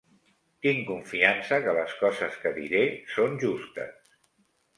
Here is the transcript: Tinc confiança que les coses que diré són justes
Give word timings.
Tinc 0.65 0.79
confiança 0.87 1.59
que 1.65 1.75
les 1.79 1.93
coses 1.99 2.39
que 2.47 2.53
diré 2.57 2.83
són 3.19 3.39
justes 3.45 4.11